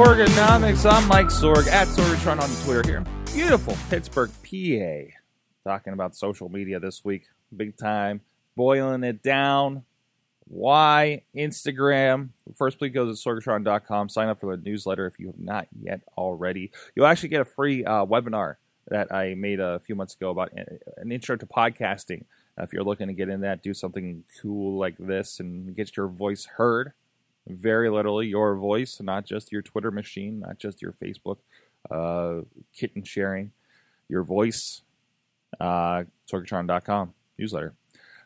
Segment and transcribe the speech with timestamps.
[0.00, 0.90] Sorganomics.
[0.90, 3.04] I'm Mike Sorg at Sorgatron on Twitter here.
[3.34, 5.12] Beautiful Pittsburgh, PA.
[5.62, 7.26] Talking about social media this week.
[7.54, 8.22] Big time.
[8.56, 9.84] Boiling it down.
[10.46, 11.24] Why?
[11.36, 12.30] Instagram.
[12.56, 14.08] First, please go to sorgatron.com.
[14.08, 16.72] Sign up for the newsletter if you have not yet already.
[16.94, 18.56] You'll actually get a free uh, webinar
[18.88, 20.50] that I made a few months ago about
[20.96, 22.24] an intro to podcasting.
[22.56, 26.08] If you're looking to get in that, do something cool like this and get your
[26.08, 26.94] voice heard
[27.48, 31.38] very literally your voice, not just your Twitter machine, not just your Facebook
[31.90, 32.42] uh,
[32.74, 33.52] kitten sharing,
[34.08, 34.82] your voice.
[35.58, 37.74] Uh, Sorgatron.com newsletter.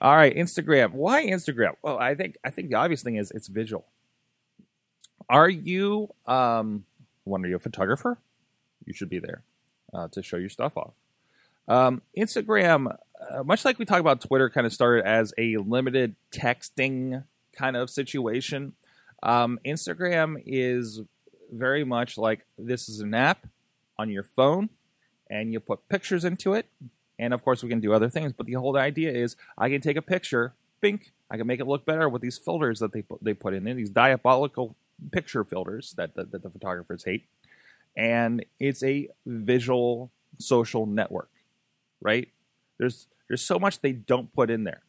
[0.00, 0.92] All right, Instagram.
[0.92, 1.72] Why Instagram?
[1.82, 3.86] Well, I think I think the obvious thing is it's visual.
[5.28, 6.84] Are you um,
[7.24, 8.18] one are you a photographer?
[8.84, 9.42] You should be there
[9.94, 10.92] uh, to show your stuff off.
[11.68, 12.94] Um, Instagram,
[13.30, 17.24] uh, much like we talk about Twitter, kind of started as a limited texting
[17.56, 18.74] kind of situation.
[19.26, 21.00] Um, Instagram is
[21.52, 23.44] very much like this is an app
[23.98, 24.70] on your phone,
[25.28, 26.66] and you put pictures into it.
[27.18, 28.32] And of course, we can do other things.
[28.32, 31.66] But the whole idea is I can take a picture, bink, I can make it
[31.66, 34.76] look better with these filters that they put, they put in there, these diabolical
[35.10, 37.24] picture filters that, that, that the photographers hate.
[37.96, 41.30] And it's a visual social network,
[42.00, 42.28] right?
[42.78, 44.82] There's there's so much they don't put in there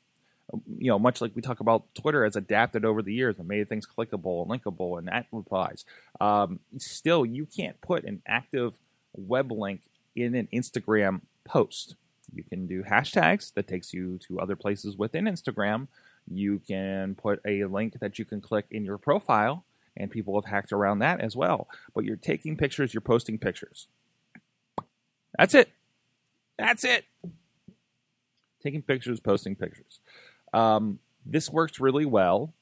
[0.80, 3.68] you know, much like we talk about Twitter has adapted over the years and made
[3.68, 5.86] things clickable and linkable and at replies.
[6.22, 8.76] Um, still, you can't put an active
[9.16, 9.82] web link
[10.16, 11.96] in an Instagram post.
[12.34, 15.88] You can do hashtags that takes you to other places within Instagram.
[16.30, 19.64] You can put a link that you can click in your profile,
[19.96, 21.68] and people have hacked around that as well.
[21.94, 23.88] But you're taking pictures, you're posting pictures.
[25.38, 25.70] That's it.
[26.58, 27.06] That's it.
[28.62, 30.00] Taking pictures, posting pictures.
[30.58, 32.54] Um, this works really well.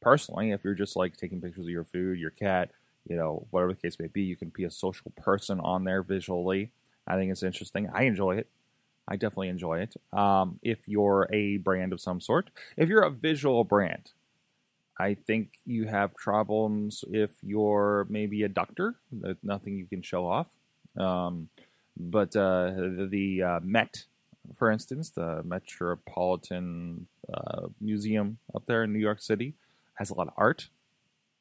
[0.00, 2.70] Personally, if you're just like taking pictures of your food, your cat,
[3.08, 6.02] you know, whatever the case may be, you can be a social person on there
[6.02, 6.70] visually.
[7.06, 7.88] I think it's interesting.
[7.92, 8.48] I enjoy it.
[9.06, 9.96] I definitely enjoy it.
[10.12, 14.10] Um, if you're a brand of some sort, if you're a visual brand,
[14.98, 18.96] I think you have problems if you're maybe a doctor.
[19.12, 20.48] There's nothing you can show off.
[20.96, 21.48] Um,
[21.96, 24.04] but uh, the, the uh, Met
[24.56, 29.54] for instance, the Metropolitan uh, Museum up there in New York City
[29.94, 30.68] has a lot of art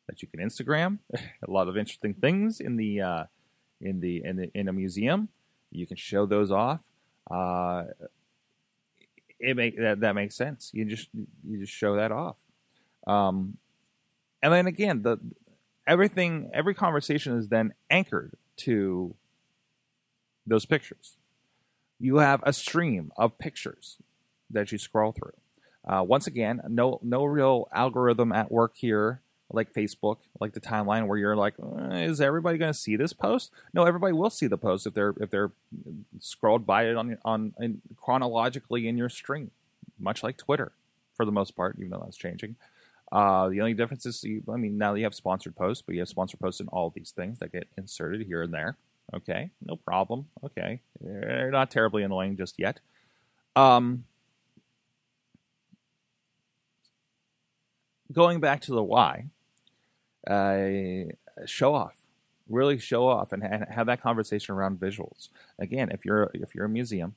[0.07, 0.99] that you can Instagram.
[1.13, 3.23] a lot of interesting things in the uh,
[3.81, 5.29] in the in the in a museum.
[5.71, 6.81] You can show those off.
[7.29, 7.83] Uh,
[9.39, 10.71] it make that that makes sense.
[10.73, 12.37] You just you just show that off.
[13.05, 13.57] Um,
[14.41, 15.19] and then again, the
[15.85, 19.15] everything every conversation is then anchored to
[20.45, 21.17] those pictures
[21.99, 23.97] you have a stream of pictures
[24.49, 25.33] that you scroll through.
[25.87, 31.07] Uh, once again, no no real algorithm at work here, like Facebook, like the timeline,
[31.07, 33.51] where you're like, uh, is everybody going to see this post?
[33.73, 35.51] No, everybody will see the post if they're if they're
[36.19, 39.51] scrolled by it on on in, chronologically in your stream,
[39.97, 40.73] much like Twitter,
[41.15, 42.55] for the most part, even though that's changing.
[43.09, 46.01] Uh, the only difference is, you, I mean, now you have sponsored posts, but you
[46.01, 48.75] have sponsored posts in all these things that get inserted here and there.
[49.13, 50.27] Okay, no problem.
[50.43, 52.79] Okay, they're not terribly annoying just yet.
[53.55, 54.03] Um,
[58.11, 59.27] going back to the why,
[60.29, 61.09] uh,
[61.45, 61.97] show off,
[62.49, 65.29] really show off, and, have that conversation around visuals.
[65.57, 67.15] Again, if you're if you're a museum,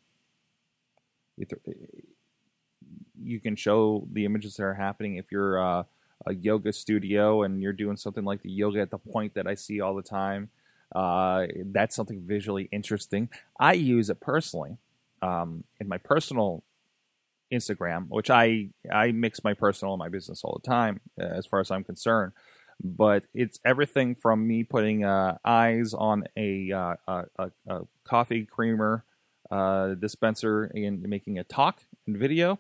[3.21, 5.17] you can show the images that are happening.
[5.17, 5.85] If you're uh,
[6.27, 9.55] a yoga studio and you're doing something like the yoga at the point that I
[9.55, 10.51] see all the time
[10.95, 13.29] uh, that's something visually interesting.
[13.59, 14.79] I use it personally
[15.23, 16.65] um, in my personal
[17.53, 21.47] Instagram, which I I mix my personal and my business all the time, uh, as
[21.47, 22.33] far as I'm concerned.
[22.83, 29.05] But it's everything from me putting uh, eyes on a, uh, a, a, coffee creamer
[29.51, 32.59] uh, dispenser and making a talk and video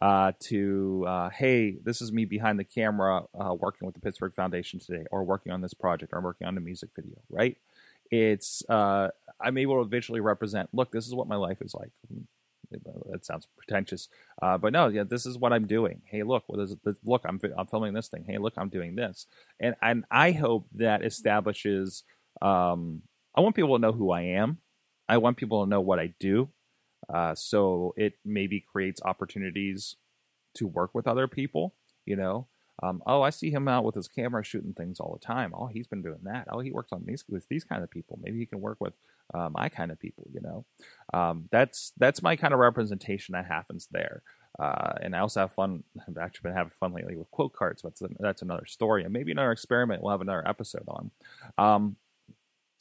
[0.00, 4.34] uh, to uh, hey, this is me behind the camera uh, working with the Pittsburgh
[4.34, 7.56] Foundation today, or working on this project, or working on a music video, right?
[8.12, 9.08] It's uh,
[9.40, 10.68] I'm able to visually represent.
[10.72, 11.90] Look, this is what my life is like.
[13.10, 14.08] That sounds pretentious,
[14.40, 16.02] uh, but no, yeah, this is what I'm doing.
[16.06, 16.78] Hey, look, what is it?
[17.04, 18.24] Look, I'm I'm filming this thing.
[18.26, 19.26] Hey, look, I'm doing this,
[19.60, 22.04] and and I hope that establishes.
[22.40, 23.02] Um,
[23.34, 24.58] I want people to know who I am.
[25.08, 26.50] I want people to know what I do.
[27.12, 29.96] Uh, so it maybe creates opportunities
[30.54, 31.74] to work with other people.
[32.06, 32.48] You know,
[32.82, 35.52] um, oh, I see him out with his camera shooting things all the time.
[35.54, 36.48] Oh, he's been doing that.
[36.50, 38.18] Oh, he works on these with these kind of people.
[38.22, 38.94] Maybe he can work with
[39.34, 40.26] uh, my kind of people.
[40.32, 40.64] You know,
[41.12, 44.22] um, that's that's my kind of representation that happens there.
[44.58, 47.82] Uh, and I also have fun I've actually been having fun lately with quote cards.
[47.82, 50.02] But that's, that's another story, and maybe another experiment.
[50.02, 51.10] We'll have another episode on.
[51.58, 51.96] Um,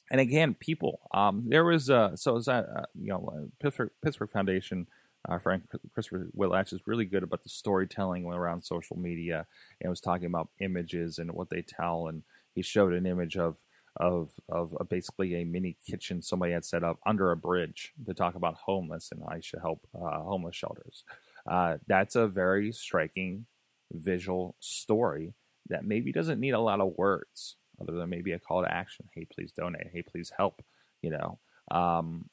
[0.10, 1.00] and again, people.
[1.14, 4.88] Um, there was so is that uh, you know Pittsburgh, Pittsburgh Foundation.
[5.28, 5.64] Our friend
[5.94, 9.46] Christopher Whitlatch is really good about the storytelling around social media,
[9.80, 12.08] and was talking about images and what they tell.
[12.08, 12.24] And
[12.54, 13.58] he showed an image of
[13.98, 18.14] of of a, basically a mini kitchen somebody had set up under a bridge to
[18.14, 21.04] talk about homeless and I should help uh, homeless shelters.
[21.50, 23.46] Uh, that's a very striking
[23.92, 25.34] visual story
[25.68, 29.08] that maybe doesn't need a lot of words other than maybe a call to action.
[29.14, 29.90] Hey, please donate.
[29.92, 30.62] Hey, please help.
[31.02, 31.40] You know,
[31.72, 32.30] um,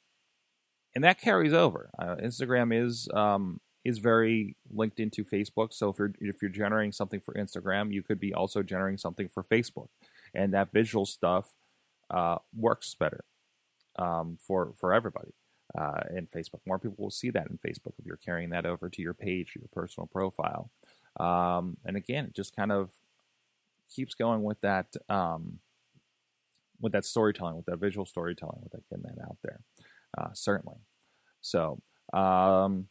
[0.95, 1.89] and that carries over.
[1.97, 5.73] Uh, Instagram is um, is very linked into Facebook.
[5.73, 9.29] So if you're if you're generating something for Instagram, you could be also generating something
[9.29, 9.89] for Facebook,
[10.33, 11.55] and that visual stuff
[12.09, 13.23] uh, works better
[13.97, 15.33] um, for for everybody
[15.77, 16.61] uh, in Facebook.
[16.65, 19.53] More people will see that in Facebook if you're carrying that over to your page,
[19.55, 20.71] your personal profile.
[21.19, 22.91] Um, and again, it just kind of
[23.93, 25.59] keeps going with that um,
[26.81, 29.59] with that storytelling, with that visual storytelling, with that getting that out there.
[30.17, 30.77] Uh, certainly.
[31.41, 31.79] So,
[32.13, 32.87] um,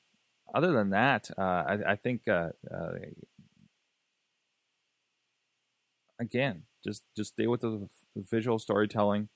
[0.54, 2.92] other than that, uh, I, I, think uh, uh,
[6.18, 9.28] again, just just stay with the visual storytelling.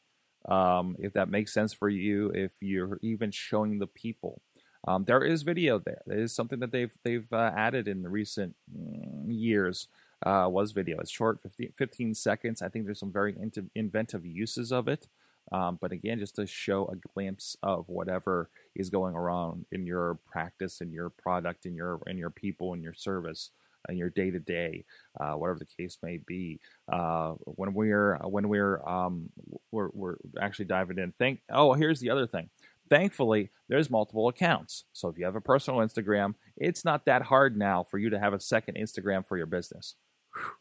[0.49, 4.41] Um, if that makes sense for you, if you're even showing the people,
[4.87, 6.03] um, there is video there.
[6.07, 9.89] There is something that they've they've uh, added in the recent mm, years
[10.25, 10.99] uh, was video.
[11.01, 12.63] It's short, 15, 15, seconds.
[12.63, 15.09] I think there's some very in- inventive uses of it.
[15.51, 20.19] Um, but again, just to show a glimpse of whatever is going around in your
[20.27, 23.51] practice, in your product, in your in your people, in your service,
[23.89, 24.85] in your day to day,
[25.19, 26.61] whatever the case may be.
[26.91, 29.31] Uh, when we're when we're um,
[29.71, 31.13] we're, we're actually diving in.
[31.13, 31.41] Think.
[31.51, 32.51] Oh, here's the other thing.
[32.89, 34.85] Thankfully, there's multiple accounts.
[34.93, 38.19] So if you have a personal Instagram, it's not that hard now for you to
[38.19, 39.97] have a second Instagram for your business.
[40.35, 40.53] Whew,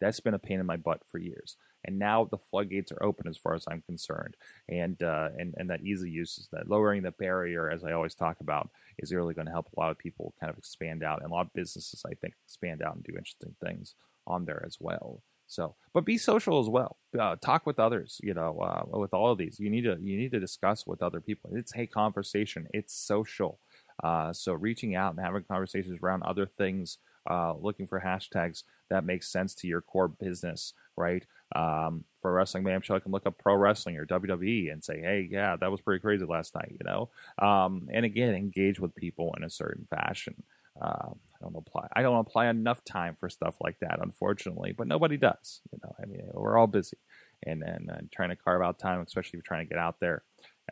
[0.00, 1.56] that's been a pain in my butt for years.
[1.84, 4.36] And now the floodgates are open as far as I'm concerned.
[4.68, 8.14] And uh, and and that easy use is that lowering the barrier, as I always
[8.14, 11.22] talk about, is really going to help a lot of people kind of expand out,
[11.22, 13.94] and a lot of businesses I think expand out and do interesting things
[14.26, 15.22] on there as well.
[15.46, 16.98] So, but be social as well.
[17.18, 18.20] Uh, talk with others.
[18.22, 21.02] You know, uh, with all of these, you need to you need to discuss with
[21.02, 21.50] other people.
[21.54, 22.68] It's a conversation.
[22.74, 23.58] It's social.
[24.02, 26.98] Uh, so reaching out and having conversations around other things,
[27.28, 31.24] uh, looking for hashtags that make sense to your core business, right?
[31.54, 35.28] Um, for wrestling mayhem I can look up pro wrestling or WWE and say, hey,
[35.30, 37.10] yeah, that was pretty crazy last night, you know.
[37.38, 40.42] Um, and again, engage with people in a certain fashion.
[40.80, 41.88] Uh, I don't apply.
[41.94, 44.72] I don't apply enough time for stuff like that, unfortunately.
[44.72, 45.60] But nobody does.
[45.72, 46.98] You know, I mean, we're all busy,
[47.44, 50.00] and and, and trying to carve out time, especially if you're trying to get out
[50.00, 50.22] there.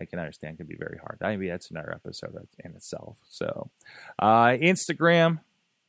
[0.01, 1.19] I can understand can be very hard.
[1.23, 3.17] I mean, that's another episode in itself.
[3.29, 3.71] So,
[4.19, 5.41] uh, Instagram,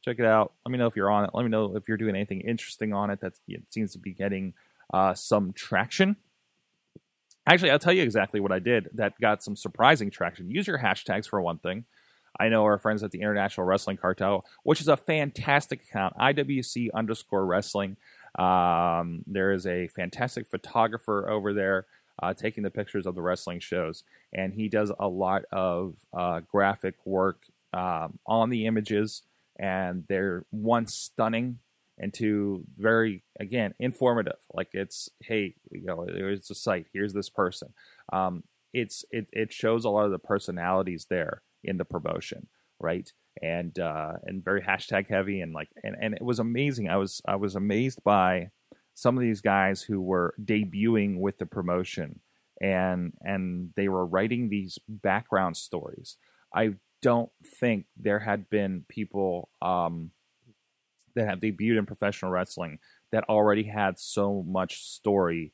[0.04, 0.54] check it out.
[0.66, 1.31] Let me know if you're on it.
[1.33, 3.33] Let me know if you're doing anything interesting on it that
[3.69, 4.54] seems to be getting
[4.94, 6.18] uh, some traction.
[7.45, 10.50] Actually, I'll tell you exactly what I did that got some surprising traction.
[10.50, 11.86] Use your hashtags for one thing.
[12.39, 16.89] I know our friends at the International Wrestling Cartel, which is a fantastic account, IWC
[16.94, 17.98] underscore wrestling.
[18.38, 21.86] Um, there is a fantastic photographer over there
[22.22, 26.42] uh, taking the pictures of the wrestling shows, and he does a lot of uh,
[26.51, 29.24] graphic work um, on the images,
[29.60, 31.60] and they're one stunning
[31.97, 34.39] and two very again informative.
[34.54, 37.73] Like it's hey, you know, there's a site, here's this person.
[38.11, 42.47] Um, it's it it shows a lot of the personalities there in the promotion,
[42.80, 43.11] right?
[43.42, 46.89] And uh, and very hashtag heavy and like and, and it was amazing.
[46.89, 48.49] I was I was amazed by
[48.94, 52.19] some of these guys who were debuting with the promotion
[52.59, 56.18] and and they were writing these background stories.
[56.54, 60.11] I don't think there had been people um,
[61.18, 62.80] that have debuted in professional wrestling
[63.12, 65.54] that already had so much story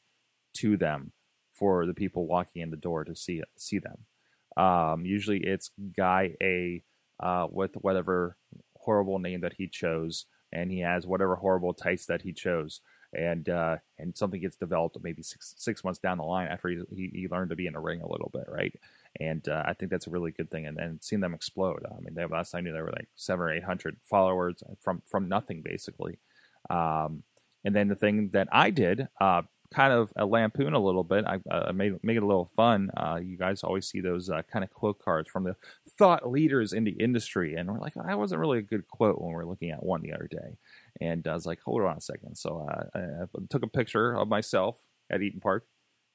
[0.56, 1.12] to them
[1.52, 4.06] for the people walking in the door to see see them.
[4.58, 6.84] Um, usually it's guy A
[7.20, 8.38] uh, with whatever
[8.78, 12.82] horrible name that he chose, and he has whatever horrible tights that he chose,
[13.14, 17.10] and uh, and something gets developed maybe six six months down the line after he,
[17.14, 18.76] he, learned to be in a ring a little bit, right?
[19.20, 21.86] And uh, I think that's a really good thing, and, and seeing them explode.
[21.86, 25.04] I mean, they, last I knew there were like seven or eight hundred followers from
[25.10, 26.18] from nothing basically.
[26.70, 27.24] Um,
[27.64, 29.44] and then the thing that I did, uh,
[29.74, 31.26] kind of a lampoon a little bit.
[31.26, 32.92] I, I made make it a little fun.
[32.96, 35.56] Uh, you guys always see those uh, kind of quote cards from the
[35.98, 39.30] thought leaders in the industry, and we're like, that wasn't really a good quote when
[39.30, 40.58] we were looking at one the other day.
[41.02, 42.36] And I was like, hold on a second.
[42.36, 44.78] So uh, I, took a picture of myself
[45.12, 45.66] at Eaton Park,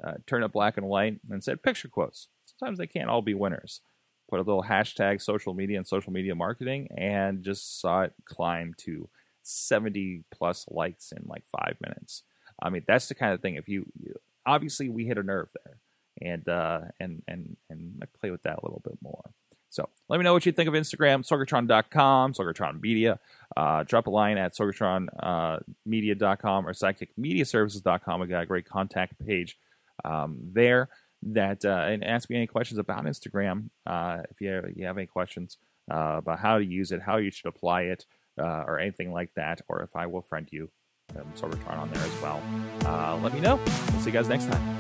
[0.03, 2.29] uh, turned it black and white, and said picture quotes.
[2.59, 3.81] Sometimes they can't all be winners.
[4.29, 8.75] Put a little hashtag social media and social media marketing, and just saw it climb
[8.79, 9.09] to
[9.43, 12.25] 70 plus likes in like five minutes.
[12.61, 13.55] I mean, that's the kind of thing.
[13.55, 15.79] If you, you obviously we hit a nerve there,
[16.21, 19.31] and uh, and and and play with that a little bit more.
[19.71, 23.19] So let me know what you think of Instagram, sorgatron.com, Sorgatron Media.
[23.57, 28.21] Uh, drop a line at sorgatronmedia.com uh, or sidekickmediaservices.com.
[28.21, 29.59] We got a great contact page
[30.05, 30.89] um, there
[31.23, 33.71] that uh, and ask me any questions about Instagram.
[33.87, 35.59] Uh, if you have, you have any questions
[35.91, 38.07] uh, about how to use it, how you should apply it,
[38.41, 40.71] uh, or anything like that, or if I will friend you,
[41.17, 42.43] um, Sorgatron on there as well.
[42.85, 43.57] Uh, let me know.
[43.57, 44.77] We'll see you guys next time.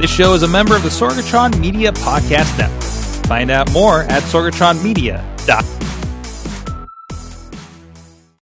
[0.00, 2.82] This show is a member of the Sorgatron Media Podcast Network.
[3.26, 5.93] Find out more at sorgatronmedia.com.